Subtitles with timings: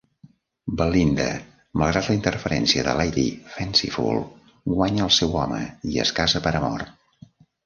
[0.79, 1.27] Belinda,
[1.81, 4.25] malgrat la interferència de Lady Fanciful,
[4.73, 5.61] guanya al seu home
[5.93, 6.89] i es casa per amor.